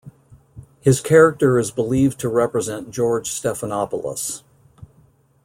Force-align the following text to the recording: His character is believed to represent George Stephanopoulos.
His 0.79 0.99
character 0.99 1.59
is 1.59 1.69
believed 1.69 2.19
to 2.21 2.27
represent 2.27 2.89
George 2.89 3.29
Stephanopoulos. 3.29 4.41